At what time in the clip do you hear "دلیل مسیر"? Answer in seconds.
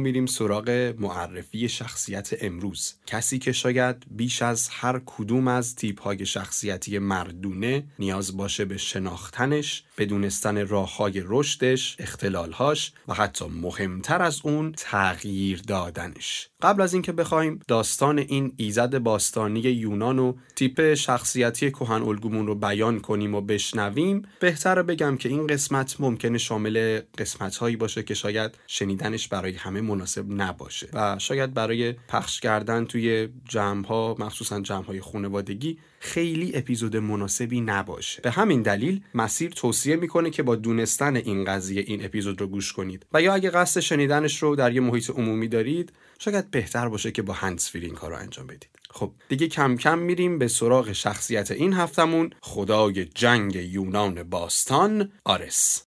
38.62-39.50